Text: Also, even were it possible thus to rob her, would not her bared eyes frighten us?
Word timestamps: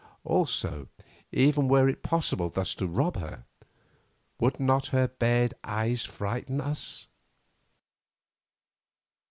Also, 0.23 0.87
even 1.31 1.67
were 1.67 1.87
it 1.87 2.01
possible 2.01 2.49
thus 2.49 2.73
to 2.73 2.87
rob 2.87 3.17
her, 3.17 3.45
would 4.39 4.59
not 4.59 4.87
her 4.87 5.07
bared 5.07 5.53
eyes 5.63 6.03
frighten 6.05 6.59
us? 6.59 7.05